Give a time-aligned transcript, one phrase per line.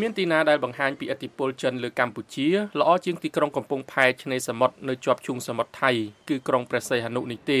[0.00, 2.48] មានទីណាដែលបង្ហាញពីឥទ្ធិពលចិនលើកម្ពុជា
[2.80, 5.90] ល្អជាងទីក្រុងកំពង់ផែឆ្នេរសមុទ្រនៅជាប់ឈូងសមុទ្រថៃ
[6.28, 7.60] គឺក្រុងព្រះសីហនុនេះទេ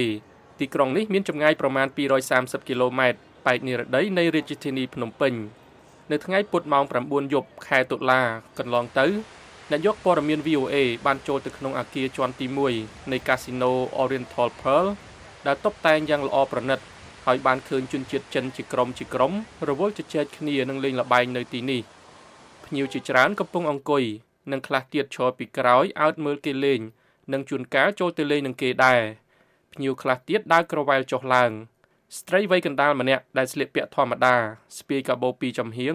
[0.60, 1.86] ទីក្រុងនេះមានចម្ងាយប្រមាណ
[2.28, 5.32] 230គីឡូម៉ែត្រប៉ែកនិរតីនៃរាជធានីភ្នំពេញ
[6.10, 8.20] នៅថ្ងៃពុធម៉ោង9យប់ខែតុលា
[8.58, 9.06] កន្លងទៅ
[9.70, 10.76] អ្នកយកព័ត៌មាន VOA
[11.06, 12.46] បានចូលទៅក្នុងអគារជាន់ទី
[12.78, 13.72] 1នៃកាស៊ីណូ
[14.02, 14.86] Oriental Pearl
[15.46, 16.80] ដែលតុបតែងយ៉ាងល្អប្រណិត
[17.26, 19.32] ហើយបានឃើញជនជាតិចិនជាក្រុមជាក្រុម
[19.68, 21.82] រវល់ជជែកគ្នានឹងលេងល្បែងនៅទីនេះ
[22.70, 24.04] ភ្ញៀវជាច្រើនកំពុងអង្គុយ
[24.52, 26.80] និងខ្លះទៀតឈរពីក្រោយអោតមើលគេលេង
[27.32, 29.00] និងជួនកាលចូលទៅលេងនឹងគេដែរ
[29.72, 31.50] ភ្ញៀវខ្លះទៀតដើរក្រវ៉ែលចុះឡើង
[32.16, 34.36] ស្ត្រីវ័យកណ្ដាលម្នាក់ដែលស្លៀកពាក់ធម្មតា
[34.78, 35.94] ស្ពាយកាបូពីចំហៀង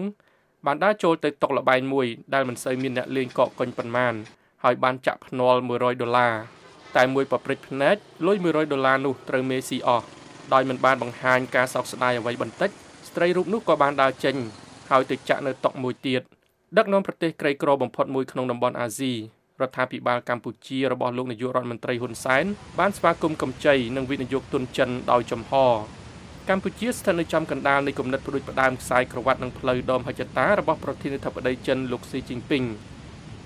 [0.66, 4.14] បានដើរចូលទៅតុកលបែងមួយដែលមិនសូវមានអ្នកលេងកកកុញប៉ុន្មាន
[4.64, 6.34] ហើយបានចាក់ភ្នាល់100ដុល្លារ
[6.96, 7.96] តែមួយប៉ព្រិចភ្នែក
[8.26, 10.06] លុយ100ដុល្លារនោះត្រូវមេស៊ីអស់
[10.52, 12.70] ដោយមិនបានបង្ហាញការសោកស្ដាយអ្វីបន្តិច
[13.08, 14.36] ស្ត្រីរូបនោះក៏បានដើរចេញ
[14.90, 16.22] ហើយទៅចាក់នៅតុមួយទៀត
[16.74, 19.12] ដឹកនាំប្រទេសក្រីក្របំផុតមួយក្នុងតំបន់អាស៊ី
[19.60, 22.44] រដ្ឋាភិបាលកម្ពុជារបស់លោកនាយករដ្ឋមន្ត្រីហ៊ុនសែន
[22.78, 25.52] បានស្វាគមន៍កម្ចីនិងវិនិយោគទុនចិនដោយចំហ
[26.48, 32.64] កម្ពុជាស្ថិតនៅចំកណ្ដាលនៃគំនិតផ្ដួចផ្ដើមខ្សែក្រវ៉ាត់និងផ្លូវដមហិច្ឆតារបស់ប្រធានាធិបតីចិនលោកស៊ីជីនពីង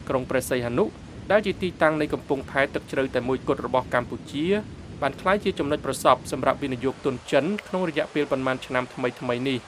[0.09, 0.85] ក្រុងព្រះសីហនុ
[1.31, 4.47] ដែលជាទីតាំងនៃកំពង់ផែទឹកជ្រៅតែមួយគត់របស់កម្ពុជា
[5.03, 9.59] បានក្លាយជាចំណុចប្រសពសម្រាប់វិនិយោគទុនចិនក្នុងរយៈពេលប៉ុន្មានឆ្នាំថ្មីថ្មីនេះ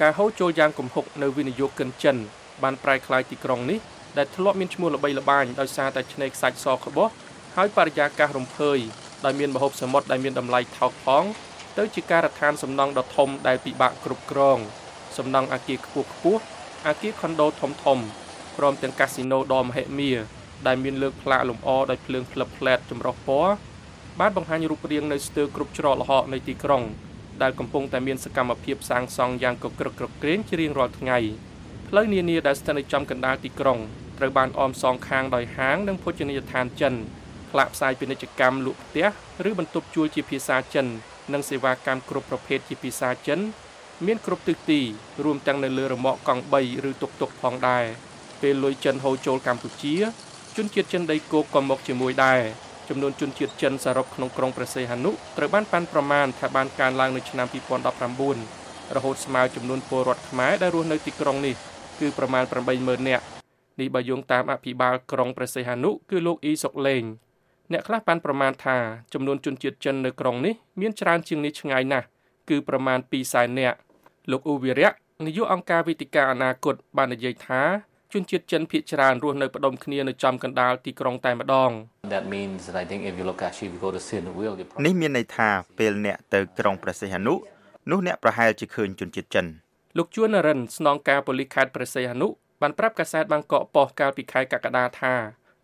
[0.00, 2.18] ការហូរចូលយ៉ាងគំហុកនៅវិនិយោគិនចិន
[2.64, 3.78] បានប្រែក្លាយទីក្រុងនេះ
[4.18, 7.08] ដែលធ្លាប់មានឈ្មោះល្បីល្បាញដោយសារតែឆ្នេរខ្សាច់សក្បុស
[7.56, 8.78] ហើយបរិយាកាសរំភើយ
[9.24, 11.24] ដោយមានម្ហូបសមុទ្រដែលមានតម្លៃថោកផង
[11.78, 14.58] ទៅជាការដ្ឋានសំណង់ដ៏ធំដែលពិបាកគ្រប់គ្រង
[15.16, 16.42] សំណង់អគារខ្ពស់ខ្ពស់
[16.86, 17.98] អគារខុនដូធំធំ
[18.56, 20.12] ព្រមទាំងកាស៊ីណូដ៏មហិមា
[20.66, 23.52] ដែលមានលើកផ្លាកលម្អដោយភ្លើងផ្លឹបផ្លែតចម្រុះពណ៌
[24.20, 26.82] បានបង្ហាញរូបរាងនៅស្ទើរគ្រប់ច្រកល្ហកនៃទីក្រុង
[27.42, 31.18] ដែលកំពុងតែមានសកម្មភាពសាងសង់យ៉ាងកក្រឹកក្រក្រែងជារៀងរាល់ថ្ងៃ
[31.92, 33.78] ផ្លូវនានាដែលស្ថិតនៅចំកណ្ដាលទីក្រុង
[34.18, 36.94] ត្រូវបានអមសងខាងដោយហាងនិងភោជនីយដ្ឋានចិន
[37.50, 39.06] ផ្លាកផ្សាយពាណិជ្ជកម្មលក់ផ្ទះ
[39.48, 40.86] ឬបន្ទប់ជួលជាភាសាចិន
[41.32, 43.40] និងសេវាកម្មគ្រប់ប្រភេទជាភាសាចិន
[44.06, 44.80] មានគ្រប់ទិសទី
[45.24, 47.84] រួមទាំងនៅលើរមាក់កង់3ឬតុកតុកផងដែរ
[48.42, 49.94] ពេលលុយចិនហូរចូលកម្ពុជា
[50.56, 52.40] ជនជាតិចិនដីគោកក៏មកជាមួយដែរ
[52.88, 57.46] ចំនួនជនជាតិចិនសរុបក្នុងក្រុងព្រះសីហនុត្រូវបានប៉ាន់ប្រមាណថាបានកើនឡើងនៅឆ្នាំ
[58.40, 61.56] 2019រហូតស្មើចំនួនពលរដ្ឋខ្មែរដែលរស់នៅទីក្រុងនេះ
[62.00, 62.44] គឺប្រមាណ
[62.76, 63.24] 80000នាក់
[63.80, 67.04] នេះបើយោងតាមអភិបាលក្រុងព្រះសីហនុគឺលោកអ៊ីសុកលេង
[67.72, 68.76] អ្នកខ្លះបានប្រមាណថា
[69.12, 72.06] ចំនួនជនជាតិចិននៅក្រុងនេះមានច្រើនជាងនេះឆ្ងាយណាស់
[72.50, 73.78] គឺប្រមាណ200,000នាក់
[74.30, 74.90] លោកអ៊ូវីរៈ
[75.26, 77.62] នាយកអង្គការវិទ្យាអនាគតបាននិយាយថា
[78.12, 81.70] ជនជាតិចិនភាគច្រើនរស់នៅផ្ដុំគ្នានៅចំកណ្ដាលទីក្រុងតែម្ដង
[82.14, 84.36] That means that I think if you look actually if you go to Sihanouk
[84.86, 87.34] នេះមានន័យថាពេលអ្នកទៅក្រុងព្រះសីហនុ
[87.90, 89.46] នោះអ្នកប្រហែលជាឃើញជនជាតិចិន
[89.96, 92.28] លោកជួននរិនស្នងការប៉ូលីសខេត្តព្រះសីហនុ
[92.60, 95.14] បានប្រាប់កាសែតបាងកកប៉ុស្តិ៍កាលពីខែកក្កដាថា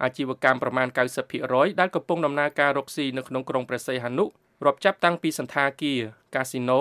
[0.03, 0.89] អាជីវកម្មប្រមាណ
[1.33, 4.25] 90%ដែលកំពុងដំណើរការរកស៊ីនៅក្នុងក្រុងព្រះសីហនុ
[4.65, 6.01] រាប់ចាប់តាំងពីសន្តាគារ
[6.35, 6.81] កាស៊ីណូ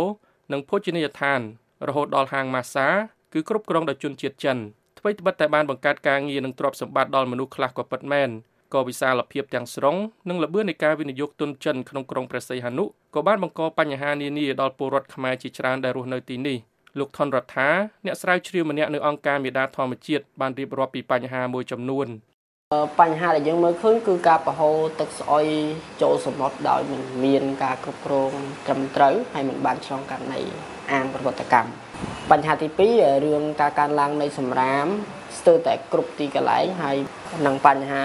[0.51, 1.41] និងភោជនីយដ្ឋាន
[1.88, 2.88] រហូតដល់ហាងម៉ាសា
[3.33, 4.57] គឺគ្រប់គ្រងដោយជនជាតិចិន
[5.00, 8.29] ថ្មីត្បិតតែបានបង្កើតការងារនិងទ្រព្យសម្បត្តិដល់មនុស្សខ្លះក៏ពិតមែន
[8.73, 9.97] ក៏វិសាលភាពទាំងស្រុង
[10.29, 12.85] និងលបឿននៃការវិនិយោគទុនចិនក្នុងក្រុងព្រះសីហនុ
[13.16, 16.57] ក៏បានបង្កបញ្ហានានាដល់ពលរដ្ឋខ្មែរជាច្រើនដែលរស់នៅទីនេះ
[17.00, 17.69] លោកថនរដ្ឋា
[18.06, 22.07] អ្នកស្រាវជ្រាវម្នាក់នៅអង្គការមេដាធម្មជាតិបានរៀបរាប់ពីបញ្ហាមួយចំនួន
[23.00, 25.45] បញ្ហាដែលយើងមើលឃើញគឺការប្រហូរទឹកស្អុយ
[26.01, 28.31] ចូលសមុទ្រដោយមិនមានការគ្រប់គ្រង
[28.66, 30.39] ត្រឹមត្រូវហើយមិនបានឆ្លងកាត់នៃ
[30.91, 31.72] អាងប្រវត្តិកម្ម
[32.31, 32.67] បញ្ហាទី
[32.97, 34.85] 2រឿងការកើនឡើងនៃសម្រាម
[35.39, 36.97] ស្ទើរតែគ្រប់ទីកន្លែងហើយ
[37.45, 38.03] នឹងបញ្ហា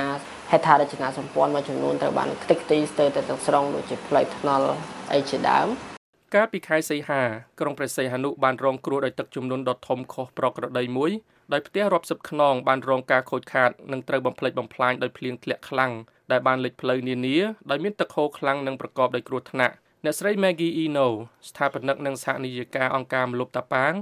[0.50, 4.68] ហេដ្ឋារចនាសម្ព័ន្ធមួយចំនួនត្រូវបានខ្ទេចខ្ទីស្ទើរតែទាំងស្រុងដូចជាផ្លូវថ្នល់
[5.12, 5.89] អីជាដើម
[6.36, 7.22] កាលពីខែសីហា
[7.60, 11.10] ក្រុងព្រះសីហនុបានរងគ្រោះដោយទឹកជំនន់ដ៏ធំខុសប្រក្រតីមួយ
[11.52, 15.92] ដោយផ្ទះរាប់សិបខ្នងបានរងការខូចខាតនិងត្រូវបំផ្លិចបំផ្លាញដោយភ្លៀងធ្លាក់ខ្លាំង
[16.32, 17.38] ដែលបានលិចផ្លូវនានា
[17.70, 19.74] ដោយមានទឹកហូរខ្លាំងនិងប្រកបដោយគ្រោះថ្នាក់
[20.04, 21.08] អ្នកស្រី Maggie Eno
[21.48, 23.94] ស្ថាបនិកនិងសហនាយិកាអង្គការមលុបតាប៉ាង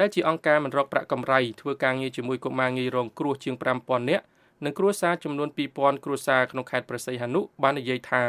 [0.00, 4.24] ដែលជាអង្គការមិនរកប្រាក់កម្រៃធ្វើការងារជាមួយកុមារងាយរងគ្រោះជាង5000នាក់
[4.64, 8.24] និងគ្រួសារចំនួន2000គ្រួសារក្នុងខេត្តព្រះសីហនុបាននិយាយថា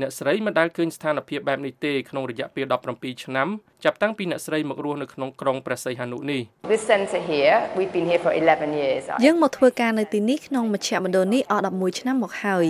[0.00, 3.48] អ្នកស្រីមិនដែលឃើញស្ថានភាពបែបនេះទេក្នុងរយៈពេល17ឆ្នាំ
[3.84, 6.42] ចាប់តាំងពីអ្នកស្រីមករស់នៅក្នុងក្រុងព្រះសីហនុនេះ
[6.72, 12.66] This center here we've been here for 11 years យើងមកធ្វើការនៅទីនេះក្នុងមជ្ឈមណ្ឌលនេះអស់11ឆ្នាំមកហើយ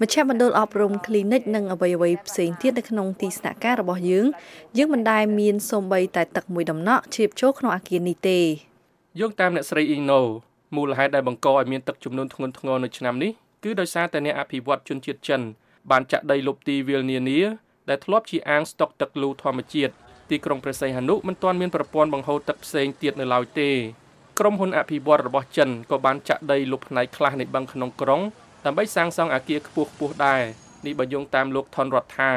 [0.00, 4.26] មជ្ឈមណ្ឌលអប់រំ clinic និងអ្វីអ្វីផ្សេងទៀតនៅក្នុងទីស្នាក់ការរបស់យើង
[4.76, 8.40] យើងមិនដែលមានសូម្បីតែទឹកមួយដំណក់ជ្រាបចូលក្នុងអគារនេះទេ
[9.20, 10.20] យោងតាមអ្នកស្រីអ៊ីណូ
[10.76, 13.32] មូលហេតុដែលបង្កឲ្យមានទឹកជំនន់ធ្ងន់ធ្ងរនៅឆ្នាំនេះ
[13.64, 15.42] គឺដោយសារតែអ្នកអភិវឌ្ឍជនជាតិចិន
[15.90, 17.40] បានចាក់ដីលុបទីវាលនានា
[17.88, 19.92] ដែលធ្លាប់ជាអាងស្តុកទឹកលូធម្មជាតិ
[20.30, 23.70] ទីក្រុងព្រះសីហនុមិនទាន់មានប្រព័ន្ធបង្ហូរទឹកផ្សេងទៀតនៅឡើយទេ
[24.38, 28.20] ក្រុមហ៊ុនអភិវឌ្ឍរបស់ចិនក៏បានចាក់ដីលុបផ្នែកខ្លះនៃបឹងក្នុងក្រុង
[28.64, 30.42] ដើម្បីសាងសង់អគារខ្ពស់ៗដែរ
[30.86, 32.32] នេះបើយោងតាមលោកថនរដ្ឋា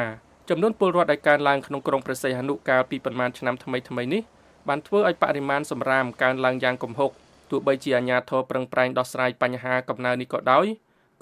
[0.49, 4.21] ចំនួនពលរដ្ឋដែលកើនឡើងក្នុងក្រុងព្រះសីហនុកាលពីប្រមាណឆ្នាំថ្មីៗនេះ
[4.67, 7.11] បានធ្វើឲ្យបរិមាណសម្រាមកើនឡើងយ៉ាងគំហុក
[7.51, 10.65] ទោះបីជាអាជ្ញាធរប្រឹងប្រែងដោះស្រាយបញ្ហាកំណើននេះក៏ដោយ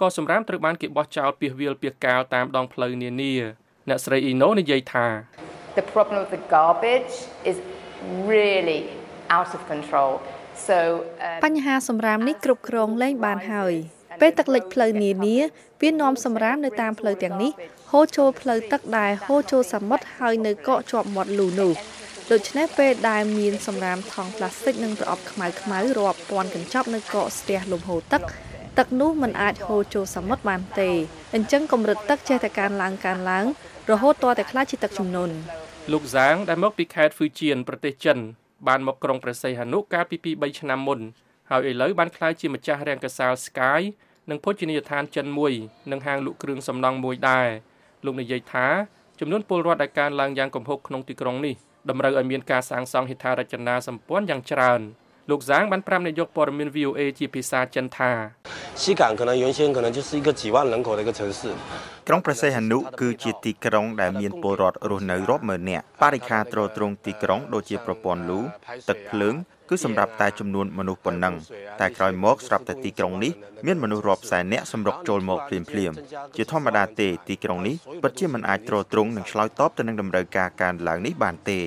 [0.01, 3.33] ក៏សម្រាមត្រូវបានគេបោះចោលពាសវាលពាសកាលតាមដងផ្លូវនានា
[3.89, 5.05] អ្នកស្រីអ៊ីណូនិយាយថា
[5.79, 7.15] The problem of the garbage
[7.49, 7.57] is
[8.31, 8.81] really
[9.37, 10.11] out of control.
[10.67, 10.77] So
[11.45, 13.73] បញ្ហាសម្រាមនេះគ្រប់គ្រងលែងបានហើយ
[14.21, 15.37] ពេលទឹកលិចផ្លូវនានា
[15.81, 17.51] វានាំសម្រាមនៅតាមផ្លូវទាំងនេះ
[17.91, 21.73] ហូរចូលផ្លូវទឹកដែលហូរចូលសមុទ្រហើយនៅកកជាប់មាត់លូនោះ
[22.31, 28.21] ដូច្នេះពេលដែលមានសម្រាមថង់ប្លាស្ទិកនិងប្រអប់ខ្មៅខ្មៅរាប់ពាន់កញ្ចប់នៅកកស្ទះលំហូរទឹក
[28.77, 30.89] ទឹកនោះមិនអាចហូរចូលសមុទ្របានទេ
[31.35, 33.45] អញ្ចឹងកម្រិតទឹកចេះតែកើនឡើងកើនឡើង
[33.91, 35.33] រហូតទាល់តែខ្លាចជាទឹកជំនន់
[35.91, 38.17] លោកសាងដែលមកពីខេត្តហ្វឺជៀនប្រទេសចិន
[38.67, 40.99] បានមកក្រុងព្រះសីហនុកាលពី2 3ឆ្នាំមុន
[41.49, 43.81] ហើយឥឡូវបានក្លាយជាម្ចាស់រាងកាសាល Sky
[44.29, 45.53] និងភោជនីយដ្ឋានចិនមួយ
[45.91, 47.47] និងហាងលក់គ្រឿងសំណង់មួយដែរ
[48.05, 48.67] លោកនិយាយថា
[49.19, 51.55] ចំនួនពលរដ្ឋដែលកើនឡើងយ៉ាងគំហុកក្នុងទីក្រុងនេះ
[51.89, 54.81] តម្រូវឲ្យមានការសាងសង់ហេដ្ឋារចនាសម្ព័ន្ធយ៉ាងច្រើន
[55.30, 58.12] លោកសាងបានប្រាប់នាយកព័ត៌មាន VOA ជាភាសាចិនថា
[58.82, 61.40] 西港可能原先可能就是一个几万人口的一个城市
[62.08, 68.40] ក្រុងព្រះសីហនុគឺជាទីក្រុងដែលមានពលរដ្ឋរស់នៅរាប់ម៉ឺននាក់បរិខាទ្រទ្រង់ទីក្រុងដូចជាប្រព័ន្ធលូ
[68.88, 69.34] ទឹកភ្លើង
[69.68, 71.34] គឺសម្រាប់តែចំនួនមនុស្សប៉ុណ្ណឹង
[71.80, 73.32] តែក្រោយមកស្រាប់តែទីក្រុងនេះ
[73.66, 75.92] មានមនុស្សរាប់សែននាក់សម្រុកចូលមកភ្លាមភ្លាម
[76.36, 81.60] ជាធម្មតាទេទីក្រុងនេះពិតជាមិនអាចទ្រទ្រង់និងឆ្លើយតបទៅនឹងតម្រូវការកើនឡើងនេះបានទេ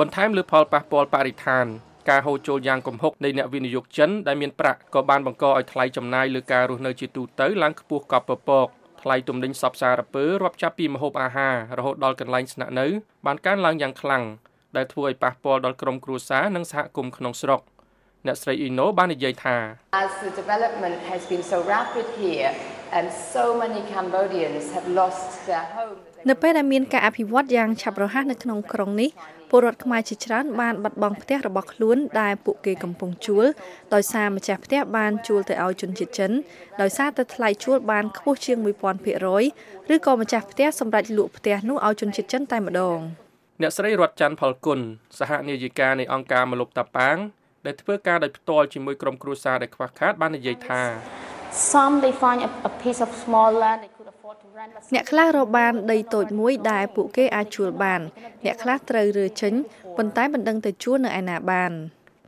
[0.00, 1.66] បន្ថែមលើផលប៉ះពាល់បរិស្ថាន
[2.09, 8.67] ការហូរចូលយ៉ាងគំហុកនៃអ្នកវិនិយោគចិនដែលមានប្រាក់ក៏បានបង្កឲ្យថ្លៃចំណាយលើការរស់នៅជាទូទៅឡើងខ្ពស់កប់ពពក
[9.01, 12.87] ថ្លៃទំនិញសពសារពើរាប់ចាប់ពីម្ហូបអាហាររហូតដល់កន្លែងស្នាក់នៅ
[13.25, 14.23] បានកើនឡើងយ៉ាងខ្លាំង
[14.75, 17.61] ដែលធ្វើឲ្យប៉ះពាល់ដល់ក្រុមគ្រួសារនិងសហគមន៍ក្នុងស្រុក
[18.27, 19.55] អ្នកស្រីអ៊ីណូបាននិយាយថា
[20.03, 22.51] As the development has been so rapid here
[22.97, 25.97] and so many Cambodians have lost their home
[26.29, 29.09] នៅពេលដែលមានការអភិវឌ្ឍយ៉ាងឆាប់រហ័សនៅក្នុងក្រុងនេះ
[29.49, 33.45] ពលរដ្ឋខ្មែរជាច្រើនបានបាត់បង់ផ្ទះរបស់ខ្លួនដែលពួកគេកំពុងជួល
[33.93, 36.31] ដោយសារម្ចាស់ផ្ទះបានជួលទៅឲ្យជនជាតិចិន
[36.81, 38.57] ដោយសារតែថ្លៃជួលបានខ្ពស់ជាង
[39.25, 42.99] 1000%ឬក៏ម្ចាស់ផ្ទះសម្រេចលក់ផ្ទះនោះឲ្យជនជាតិចិនតែម្ដង
[43.61, 44.79] អ្នកស្រីរតច័ន្ទផលគុណ
[45.19, 47.17] សហនាយិកានៃអង្គការមលុបតាប៉ាង
[47.65, 50.81] ដែលធ្វើការដោយផ្ទាល់ជាមួយក្រុមគ្រួសារដែលខ្វះខាតបាននិយាយថា
[51.51, 58.01] Some they find a, a piece of small land they could afford to rent អ្នកខ្លះរកបានដីតូចមួយដែលពួកគេអាចជួលបាន
[58.45, 59.53] អ្នកខ្លះត្រូវរើចេញ
[59.97, 61.71] ប៉ុន្តែមិនដឹងទៅជួលនៅឯណាបាន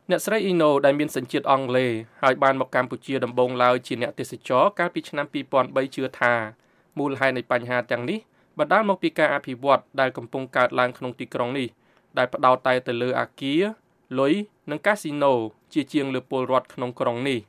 [0.10, 1.92] អ្នកស្រីអ៊ីណូដែលមានសញ្ជាតិអង់គ្លេស
[2.24, 5.26] ហើយបានមកកម្ពុជាដំបូងឡើយជាអ្នកទេសចរកាលពីឆ្នាំ
[5.62, 6.34] 2003ជឿថា
[7.00, 8.20] មូលហេតុនៃបញ្ហាទាំងនេះ
[8.60, 11.68] បណ្ដាលមកពីការអភិវឌ្ឍដែលកំពុងកើតឡើងក្នុងទីក្រុងនេះ
[12.18, 13.62] ដែលផ្ដោតតែទៅលើអាគារ
[14.20, 14.34] លុយ
[14.72, 15.34] និងកាស៊ីណូ
[15.74, 17.40] ជាជាងលើពលរដ្ឋក្នុងក្រុងនេះ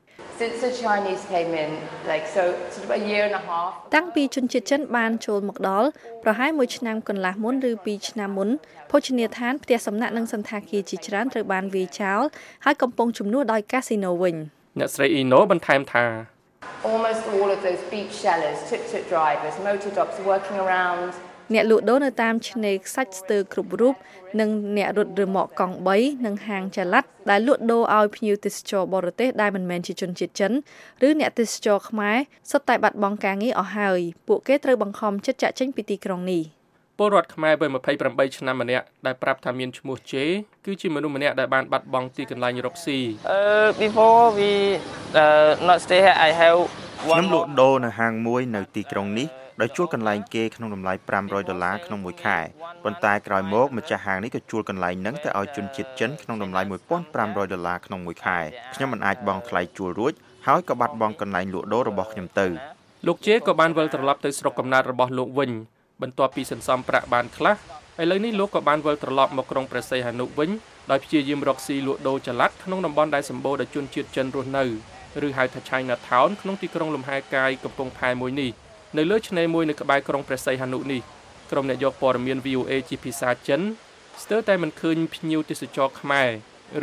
[0.40, 1.70] Since the Chinese came in
[2.12, 2.42] like so
[2.74, 5.88] sort of a year and a half តាំងពីជនជាតិចិនបានចូលមកដល់
[6.24, 8.48] ប្រហែល1ឆ្នាំកន្លះមុនឬ2ឆ្នាំមុន
[8.90, 12.22] ភោជនីយដ្ឋានផ្ទះសំណាក់និងសន្តាគារជាច្រើនត្រូវបានវាយចោល
[12.64, 14.36] ហើយកំពុងជំនួសដោយកាស៊ីណូវិញ
[14.78, 16.04] អ្នកស្រីអ៊ីណូបន្ថែមថា
[16.92, 21.10] almost all of those beach sellers, tuk-tuk drivers, motor dogs working around
[21.52, 23.94] អ្នកលក់ដូរនៅតាមឆ្នេរខ្សាច់ស្ទើរគ្រប់រូប
[24.40, 30.52] និងអ្នករត់រឺម៉កកង់3និងហាងចល័តដែលលក់ដូរឲ្យភ្ញៀវទេសចរបរទេសដែលមិនមែនជាជនជាតិចិន
[31.06, 32.16] ឬអ្នកទេសចរខ្មែរ
[32.50, 36.42] សុទ្ធតែបាត់បង់ការងារអស់ហើយពួកគេត្រូវបង្ខំចិត្តចាក់ចេញពីទីក្រុងនេះ
[36.98, 37.70] ពលរដ្ឋខ្មែរវ័យ
[38.06, 40.24] 28ឆ្នាំម្នាក់ដែលប្រាប់ថាមានឈ្មោះជេ
[40.64, 42.98] គឺជាមនុស្សម្នាក់ដែលបានបាត់បង់ទីកន្លែងរកស៊ី
[43.36, 44.50] Uh before we
[45.22, 46.60] uh, not stay here I have
[47.02, 52.38] ខ្ញុំលក់ដូរនៅហាងមួយនៅទីក្រុងនេះ ដោយជួលកន្លែងគេក្នុងតម្លៃ500ដុល្លារក្នុងមួយខែ
[52.84, 56.60] ប៉ុន្តែក្រោយមកម្ចាស់ហាងនេះក៏ជួលកន្លែងហ្នឹងទៅឲ្យជនជាតិចិនក្នុងតម្លៃ
[57.06, 58.38] 1500ដុល្លារក្នុងមួយខែ
[58.74, 60.12] ខ្ញុំមិនអាចបង់ថ្លៃជួលរួច
[60.46, 62.46] ហើយក៏បាត់បង់កន្លែងលក់ដូររបស់ខ្ញុំទៅ
[63.06, 65.50] លោកជេក៏បានវិលត្រឡប់ទៅស្រុកកំណើតរបស់លោកវិញ
[66.02, 67.54] បន្ទាប់ពីសន្សំប្រាក់បានខ្លះ
[68.02, 70.50] ឥឡូវនេះលោកក៏បានវិលត្រឡប់មកក្រុងព្រះសីហនុវិញ
[70.90, 74.64] ដោយព្យាយាមរកស៊ីលក់ដូរចល័តក្នុងតំបន់ដែលសម្បូរដោយជនជាតិចិនរស់នៅ
[75.26, 78.50] ឬហៅថា China Town ក្នុងទីក្រុងលំហែកាយកំពង់ផែមួយនេះ
[78.98, 81.00] នៅលើឆ្នេរមួយនៅក្បែរក្រុងព្រះសីហនុនេះ
[81.50, 83.60] ក្រុមអ្នកយកព័ត៌មាន VOA ជាភាសាចិន
[84.22, 86.28] ស្ទើរតែមិនឃើញភ្ញៀវទេសចរខ្មែរ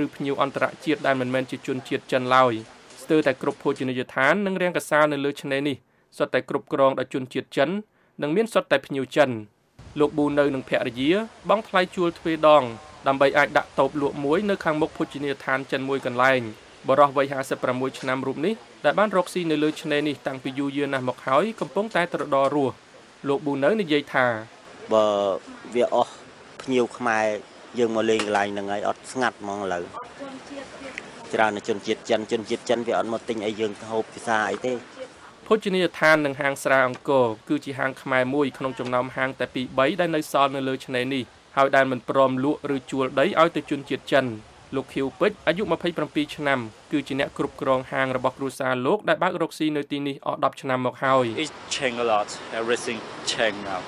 [0.04, 2.54] ឬភ្ញៀវអន្តរជាតិដែលមិនមែនជាជនជាតិចិនឡើយ
[3.02, 5.78] ស្ទើរតែគ្រប់ភោជនីយដ្ឋាននិងរាងកាសាលនៅលើឆ្នេរនេះ
[6.18, 7.70] សុទ្ធតែគ្រប់គ្រងដោយជនជាតិចិន
[8.22, 9.30] និងមានសុទ្ធតែភ្ញៀវចិន
[10.00, 11.12] លោកប៊ូនៅនឹងភរិយា
[11.50, 12.64] បង់ថ្លៃជួលទ្វេដង
[13.08, 16.42] ដើម្បីអាចដាក់តូបលក់មួយនៅខាងមុខភោជនីយដ្ឋានចិនមួយកន្លែង
[16.88, 17.26] បរិះវ័យ
[17.64, 22.76] 56ឆ្នាំរូបនេះ ដែលបានរកស៊ីនៅលើឆ្នេរនេះតាំងពីយូរយារណាស់មកហើយកំពុងតែត្រដររស់
[23.28, 24.26] លោកប៊ូនៅនិយាយថា
[24.94, 25.06] បើ
[25.76, 26.14] វាអស់
[26.62, 27.26] ភ្ញៀវខ្មែរ
[27.80, 29.84] យើងមកលេងកន្លែងហ្នឹងហើយអត់ស្ងាត់ហ្មងឥឡូវ
[31.34, 34.74] ច្រើនជនជាតិចិនជនជាតិចិនវាអត់មកទិញអីយើងហូបភាសាអីទេ
[35.48, 41.24] ភោជនីយដ្ឋាននិងហាងស្រាអង្គរគឺជាហាងខ្មែរមួយក្នុងចំណោមហាងតែពីរ3ដែលនៅសល់នៅលើឆ្នេរនេះ
[41.58, 44.26] ហើយដែលមិនព្រមលក់ឬជួលដីឲ្យទៅជនជាតិចិន
[44.76, 45.64] លោកខៀវពេជ្រអាយុ
[46.00, 46.60] 27ឆ្នាំ
[46.92, 52.28] គឺជាអ្នកគ្រប់គ្រងហាងរបស់គ្រួសារលោកដែលបើករកស៊ីនៅទីនេះអស់10ឆ្នាំមកហើយ It's changed a lot
[52.60, 52.98] everything
[53.34, 53.82] changed now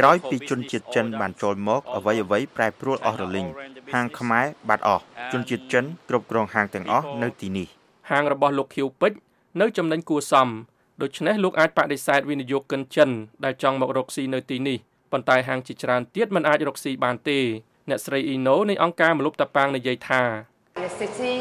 [0.00, 3.46] ក្រោយពីជនជាតិចិនបានចូលមកអ្វីអ្វីប្រែប្រួលអស់រលីង
[3.94, 7.66] ហាងខ្មែរបាត់អស់ជនជាតិចិនគ្រប់គ្រងហាងទាំងអស់នៅទីនេះ
[8.10, 9.18] ហាងរបស់លោកខៀវពេជ្រ
[9.60, 10.48] នៅចំណេញគួសម
[11.02, 13.10] ដូច្នេះលោកអាចបដិសេធវិនិយោគិនចិន
[13.44, 14.78] ដែលចង់មករកស៊ីនៅទីនេះ
[15.12, 17.38] ប៉ុន្តែហាងជាច្រើនទៀតមិនអាចរកស៊ីបានទេ
[17.90, 20.22] អ្នកស្រីអ៊ីណូនៃអង្គការមលុបតាប៉ាងនិយាយថា
[20.78, 21.34] In the city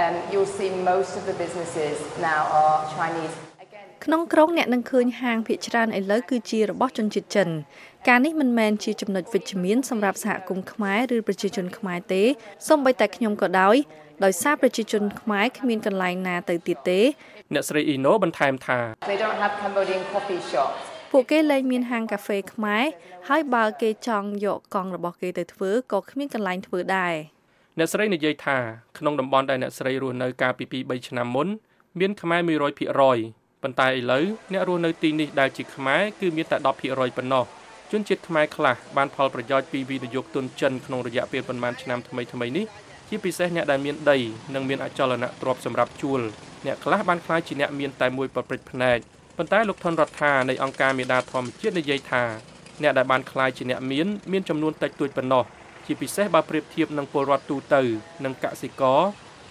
[0.00, 1.96] um you'll see most of the businesses
[2.28, 3.36] now are Chinese
[4.04, 7.48] ក្នុងក្រុងអ្នកនឹងឃើញហាងភាគច្រើនឥឡូវគឺជារបស់ជនជាតិចិន
[8.08, 12.22] ការនេះមិនមែនជាចំណុចវិជ្ជមានសម្រាប់សហគមន៍ខ្មែរឬប្រជាជនខ្មែរទេ
[12.68, 13.76] សូម្បីតែខ្ញុំក៏ដោយ
[14.24, 17.00] ដោយសារប្រជាជនខ្មែរគ្មានកន្លែងណាទៅទៀតទេ
[17.54, 18.78] អ្នកស្រីអ៊ីណូបន្ថែមថា
[19.12, 22.84] They don't have Cambodian coffee shops ពួកគេលែងមានហាងកាហ្វេខ្មែរ
[23.28, 27.14] ហើយបើគេចង់យកកង់របស់គេទៅធ្វើក៏គ្មានកន្លែងធ្វើដែរ
[27.78, 28.58] អ្នកស្រីនិយាយថា
[28.98, 31.48] ក្នុងតំបន់ដែលអ្នកស្រីរស់នៅកាលពី2 3ឆ្នាំមុន
[32.00, 32.40] មានខ្មែរ
[33.02, 37.44] 100%ប៉ុន្តែឥឡូវអ្នករស់នៅទីនេះដែលជាខ្មែរគឺមានតែ10%ប៉ុណ្ណោះ
[37.92, 42.66] ជនជាតិខ្មែរខ្លះបានផលប្រយោជន៍ពីវិនិយោគទុនចិនក្នុងរយៈពេលប្រមាណឆ្នាំថ្មីថ្មីនេះ
[43.08, 44.18] ជាពិសេសអ្នកដែលមានដី
[44.54, 46.20] និងមានអចលនទ្រព្យសម្រាប់ជួល
[46.66, 48.98] អ្នកខ្លះបានខ្លាចជាអ្នកមានតែមួយប្រព្រឹត្តភ្នែក
[49.38, 52.22] ប៉ុន្តែលោកថនរដ្ឋានៃអង្គការមេដាធម្មជាតិនិយាយថា
[52.82, 55.44] អ្នកដែលបានខ្លាចជាអ្នកមានមានចំនួនតិចតួចប៉ុណ្ណោះ
[55.86, 57.82] ជាពិសេសបើប្រៀបធៀបនឹងពលរដ្ឋទូទៅ
[58.24, 59.00] និងកសិករ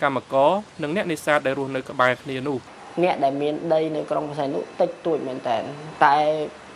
[0.01, 0.51] កម្មករ
[0.83, 2.57] និងអ្នកនេសាទដែលរស់នៅក្បែរគ្នានោះ
[3.03, 5.57] អ្នកដែលមានដីនៅក្រុងបរសៃនោះតិចតួចមែនតើ
[6.05, 6.17] តែ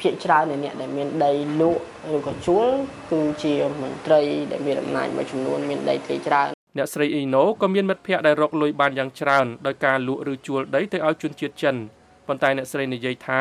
[0.01, 1.81] ភាគច្រើននៃអ្នកដែលមានដីលក់
[2.15, 2.67] ឬក៏ជួល
[3.11, 4.21] គឺជាមន្ត្រី
[4.51, 11.77] ដែលមានអំណាចមួយចំនួនមានដីធ្លីច្រើនអ្នកស្រីអ៊ីណូក៏មានមិត្តភ័ក្តិដែលរកលុយបានយ៉ាងច្រើនដោយការលក់ឬជួលដីទៅឲ្យជនជាតិចិន
[12.27, 13.39] ប៉ុន្តែអ្នកស្រីនិយាយថា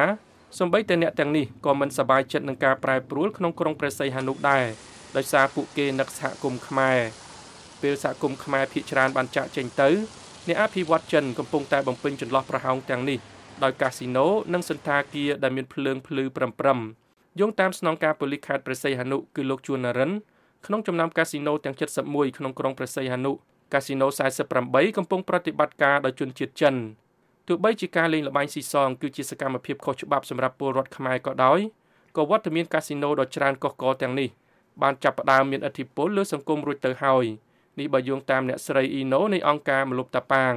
[0.59, 4.67] សម្បីតែអ្នកទាំងនេះក៏មិនសប្បាយចិត្តនឹងការប្រែប្រួលក្នុងក្រុងព្រះសីហនុដែរ
[5.17, 6.99] ដោយសារពួកគេនឹកសហគមន៍ខ្មែរ
[7.83, 9.89] ពេលសហគមន៍ខ្មែរភាគច្រើនបានចាក់ចេញទៅ
[10.49, 13.19] អ្នកអភិវឌ្ឍចិនកំពុងតែបំពេញចន្លោះប្រហោងទាំងនេះ
[13.63, 16.79] ដោយកាស៊ីណូនិងសន្តាគារដែលមានភ្លើងភ្លឺប្រំប្រំ
[17.41, 20.13] យោងតាមស្នងការប៉ូលីសខេត្តព្រះសីហនុគឺលោកជួននរិន
[20.67, 23.33] ក្នុងចំណោមកាស៊ីណូទាំង71ក្នុងក្រុងព្រះសីហនុ
[23.73, 24.07] កាស៊ីណូ
[24.53, 26.75] 48កំពុងប្រតិបត្តិការដោយជនជាតិចិន
[27.49, 31.61] ទោះបីជាការលេងល្បែងស៊ីសងគឺជាសកម្មភាពខុសច្បាប់សម្រាប់ពលរដ្ឋខ្មែរក៏ដោយ
[32.17, 34.29] ក៏វត្តមានកាស៊ីណូដ៏ច្រើនកុះករទាំងនេះ
[34.83, 37.27] បានចាប់ផ្ដើមមានឥទ្ធិពលលើសង្គមរួចទៅហើយ។
[37.81, 40.55] នេះបើយោងតាមអ្នកស្រីអ៊ីណូនៃអង្គការមលុបតាប៉ាង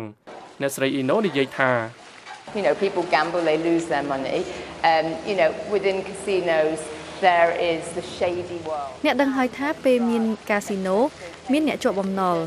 [0.62, 1.72] អ្នកស្រីអ៊ីណូនិយាយថា
[2.56, 4.40] You know people gamble they lose their money
[4.92, 6.80] um you know within casinos
[7.28, 10.98] there is the shady world អ្នកដឹងហើយថាពេលមានកាស៊ីណូ
[11.52, 12.38] មានអ្នកជាប់បំណុល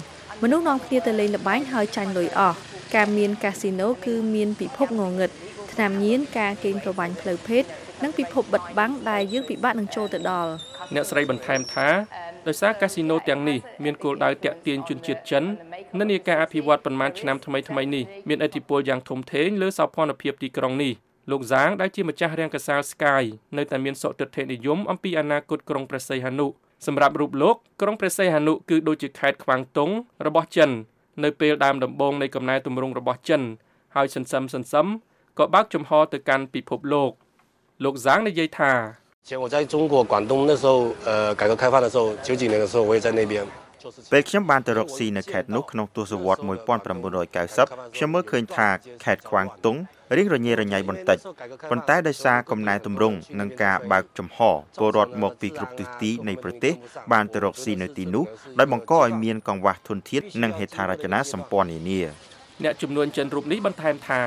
[0.43, 2.59] មនុស្សនាំគ្នាទៅលេងល្បែងហើយចាញ់លុយអស់
[2.95, 5.31] ការមានកាស៊ីណូគឺមានពិភពងងឹត
[5.73, 7.65] ថ្នាំញៀនការកេងប្រវ័ញ្ចផ្លូវភេទ
[8.03, 10.51] និងពិភពបិទបាំងដែលយើងពិបាកនឹងចូលទៅដល់
[10.95, 11.89] អ្នកស្រីបន្ថែមថា
[12.47, 15.45] ដោយសារកាស៊ីណូទាំងនេះមានគោលដៅតាក់ទាញជនជាតិចិន
[15.99, 20.93] និន្នាការអភិវឌ្ឍប្រមាណឆ្នាំថ្មីថ្មីនេះមានឥទ្ធិពលយ៉ាងធំធេងលើសោភ័ណភាពទីក្រុងនេះ
[21.31, 23.25] លោកហ្សាងដែលជាម្ចាស់រាងកាសាល Sky
[23.57, 26.47] នៅតែមានសុទិដ្ឋិនិយមអំពីអនាគតក្រុងព្រះសីហនុ
[26.87, 29.91] សម្រាប់រូបលោកក្រុងព្រះសីហនុគឺដូចជាខេត្តខ្វាងតុង
[30.27, 30.71] របស់ចិន
[31.24, 33.42] នៅពេលដើមដំបូងនៃកំណែទម្រង់របស់ចិន
[33.96, 34.88] ហើយសន្សឹមសន្សឹម
[35.38, 37.12] ក៏បើកចំហទៅកាន់ពិភពលោក
[37.84, 38.72] លោកហ្សាងនិយាយថា
[39.28, 43.46] 前我在中国广东那时候，呃，改革开放的时候，九几年的时候，我也在那边。
[44.13, 48.69] ពេលខ្ញុំបានទៅរកស៊ីនៅខេត្តនោះក្នុងទសវត្ស1990ខ្ញុំមើលឃើញថា
[49.05, 49.77] ខេត្តខ្វាងតុង
[50.17, 51.19] រៀងរញ៉េរញ៉ៃបន្តិច
[51.71, 54.39] ប៉ុន្តែដោយសារកំណែទម្រង់និងការបើកចំហ
[54.79, 56.75] ពលរដ្ឋមកពីគ្រប់ទិសទីនៃប្រទេស
[57.13, 58.25] បានទៅរកស៊ីនៅទីនោះ
[58.59, 62.01] ដោយបង្កឲ្យមានកង្វះធនធាននិងហេដ្ឋារចនាសម្ព័ន្ធនានា
[62.65, 64.21] អ្នកជំនួញចិនរូបនេះបន្ថែមថា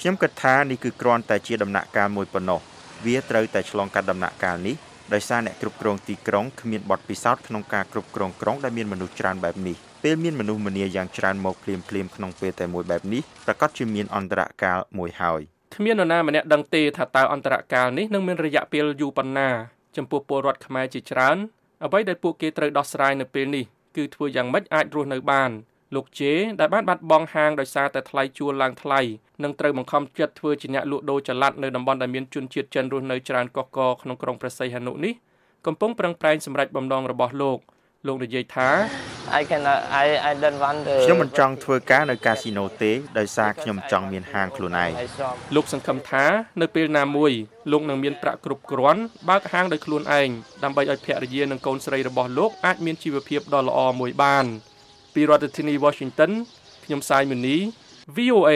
[0.00, 2.60] ខ្ញុំគិតថានេះគឺគ្រាន់តែជាដំណាក់កាលមួយប៉ុណ្ណោះ
[3.06, 4.76] វាត្រូវតែឆ្លងកាត់ដំណាក់កាលនេះ
[5.14, 15.40] ដោយសារអ្នកគ្រប់គ្រងទីក្រុងគ្មានបទពិសោធន៍ក្នុងការគ្រប់គ្រងក្រុងដែលមានមនុស្សច្រើនបែបនេះពេលមានមនុស្សម្នាយ៉ាងច្រើនមកភ្លាមភ្លាមក្នុងពេលតែមួយបែបនេះប្រកាសជាមានអន្តរកាលមួយហើយ
[15.74, 19.48] គ្មាននរណាម្នាក់ដឹងទេថាតើអន្តរកាលនេះនឹងមានរយៈពេលយូរប៉ុណ្ណា
[19.96, 21.36] ចំពោះពលរដ្ឋខ្មែរជាច្រើន
[21.84, 23.64] អ្វីដែលពួកគេត្រូវដោះស្រាយនៅពេលនេះ
[23.96, 25.50] គឺធ្វើយ៉ាងម៉េចអាចរស់នៅបាន
[25.94, 29.00] លោកជេដែលបានបាត់បង់ហាងដោយសារតែថ្លៃជួលឡើងថ្លៃ
[29.42, 35.14] និងត្រូវបង្ខំចិត្តធ្វើជាអ្នកលក់ដូរចល័តនៅតំបន់ដែលមានជនជាតិចិនរស់នៅច្រើនកកកក្នុងក្រុងព្រះសីហនុនេះ
[35.66, 37.58] កំពុងប្រឹងប្រែងសម្រេចបំណងរបស់លោក
[38.06, 38.70] លោកនិយាយថា
[39.40, 39.62] I can
[40.04, 44.90] I I don't want the ខ្ញុំមិនចង់ធ្វើការនៅកាស៊ីណូទេដោយសារខ្ញុំចង់មានហាងខ្លួនឯង
[45.54, 46.24] លោកសង្ឃឹមថា
[46.60, 47.32] នៅពេលណាមួយ
[47.72, 50.28] លោកនឹងមានប្រាក់គ្រប់គ្រាន់បើកហាងដោយខ្លួនឯង
[50.64, 54.46] ដើម្បីឲ្យភរិយានិងកូនស្រីរបស់លោកអាចមានជីវភាពដ៏ល្អមួយបាន
[55.14, 56.30] ពីរដ្ឋធានី Washington
[56.84, 57.56] ខ្ញុំសាយមូនី
[58.16, 58.50] VOA